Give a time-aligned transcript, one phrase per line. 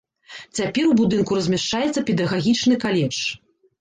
[0.59, 3.17] Цяпер у будынку размяшчаецца педагагічны каледж.